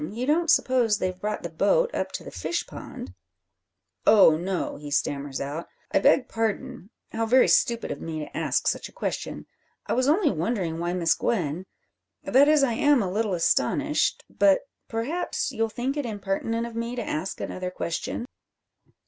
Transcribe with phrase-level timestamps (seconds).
[0.09, 3.13] You don't suppose they've brought the boat up to the fishpond!"
[4.07, 5.67] "Oh, no," he stammers out.
[5.91, 6.89] "I beg pardon.
[7.11, 9.45] How very stupid of me to ask such a question.
[9.85, 11.67] I was only wondering why Miss Gwen
[12.23, 16.95] that is, I am a little astonished but perhaps you'll think it impertinent of me
[16.95, 18.25] to ask another question?"